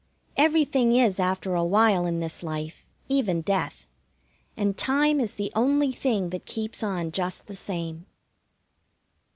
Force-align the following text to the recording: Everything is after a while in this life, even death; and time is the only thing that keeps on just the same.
Everything 0.35 0.93
is 0.93 1.19
after 1.19 1.53
a 1.53 1.63
while 1.63 2.07
in 2.07 2.21
this 2.21 2.41
life, 2.41 2.87
even 3.07 3.41
death; 3.43 3.85
and 4.57 4.75
time 4.75 5.19
is 5.19 5.35
the 5.35 5.51
only 5.55 5.91
thing 5.91 6.31
that 6.31 6.47
keeps 6.47 6.81
on 6.81 7.11
just 7.11 7.45
the 7.45 7.55
same. 7.55 8.07